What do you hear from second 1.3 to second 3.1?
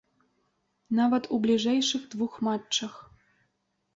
у бліжэйшых двух матчах.